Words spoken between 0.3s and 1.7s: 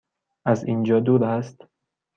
از اینجا دور است؟